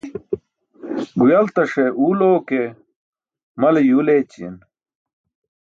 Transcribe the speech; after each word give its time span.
Guyltaṣe 1.25 1.85
uul 2.05 2.19
oo 2.29 2.39
ke, 2.47 2.61
mal 3.59 3.75
yuul 3.87 4.07
eećiyen. 4.13 4.55